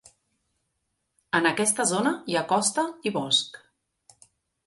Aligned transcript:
En 1.39 1.49
aquesta 1.49 1.85
zona 1.91 2.13
hi 2.33 2.37
ha 2.39 2.43
costa 2.53 2.85
i 3.09 3.13
bosc. 3.19 3.59